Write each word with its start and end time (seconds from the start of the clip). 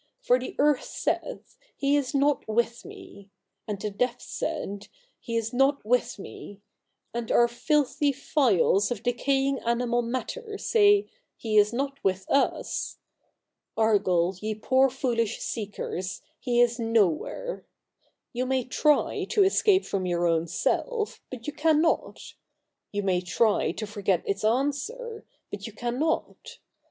For 0.19 0.39
the 0.39 0.55
Earth 0.57 0.81
saith. 0.83 1.59
He 1.77 1.95
is 1.95 2.15
not 2.15 2.47
with 2.47 2.85
me; 2.85 3.29
and 3.67 3.79
the 3.79 3.91
depth 3.91 4.23
saith. 4.23 4.89
He 5.19 5.35
is 5.37 5.53
not 5.53 5.85
with 5.85 6.17
me; 6.17 6.59
and 7.13 7.31
our 7.31 7.47
filthy 7.47 8.11
phials 8.11 8.89
of 8.89 9.03
decaying 9.03 9.59
animal 9.59 10.01
matter 10.01 10.57
say, 10.57 11.05
He 11.37 11.55
is 11.55 11.71
not 11.71 12.03
with 12.03 12.27
us. 12.31 12.97
Argal, 13.77 14.35
ye 14.41 14.55
poor 14.55 14.89
foolish 14.89 15.37
seekers, 15.39 16.23
He 16.39 16.59
is 16.61 16.79
nowhere." 16.79 17.63
You 18.33 18.47
may 18.47 18.63
try 18.63 19.25
to 19.25 19.43
escape 19.43 19.85
from 19.85 20.07
your 20.07 20.25
own 20.25 20.47
Self, 20.47 21.21
but 21.29 21.45
you 21.45 21.53
cannot; 21.53 22.33
you 22.91 23.03
may 23.03 23.21
try 23.21 23.71
to 23.73 23.85
forget 23.85 24.23
its 24.27 24.43
answer, 24.43 25.25
but 25.51 25.67
you 25.67 25.73
cannot. 25.73 26.57